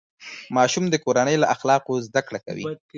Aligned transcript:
ماشوم 0.55 0.83
د 0.89 0.95
کورنۍ 1.05 1.35
له 1.39 1.47
اخلاقو 1.55 1.93
زده 2.07 2.21
کړه 2.27 2.39
کوي. 2.45 2.65